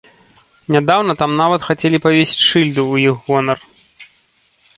[0.75, 3.59] Нядаўна там нават хацелі павесіць шыльду ў іх гонар.